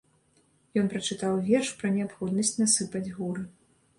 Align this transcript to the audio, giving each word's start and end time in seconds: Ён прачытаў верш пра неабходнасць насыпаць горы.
Ён 0.81 0.87
прачытаў 0.93 1.33
верш 1.49 1.69
пра 1.81 1.91
неабходнасць 1.97 2.53
насыпаць 2.61 3.05
горы. 3.21 3.45